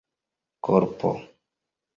[0.63, 1.11] korpo